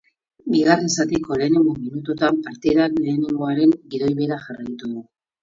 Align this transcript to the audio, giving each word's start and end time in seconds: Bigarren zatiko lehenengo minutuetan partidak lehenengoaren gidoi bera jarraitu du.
Bigarren 0.51 0.87
zatiko 0.93 1.37
lehenengo 1.41 1.73
minutuetan 1.81 2.41
partidak 2.47 2.97
lehenengoaren 3.03 3.77
gidoi 3.95 4.11
bera 4.23 4.43
jarraitu 4.49 4.93
du. 4.97 5.07